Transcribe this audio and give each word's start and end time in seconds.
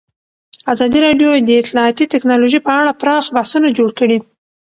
ازادي 0.73 0.99
راډیو 1.05 1.29
د 1.47 1.49
اطلاعاتی 1.61 2.05
تکنالوژي 2.13 2.59
په 2.65 2.71
اړه 2.79 2.97
پراخ 3.01 3.25
بحثونه 3.35 3.67
جوړ 3.77 3.89
کړي. 3.99 4.17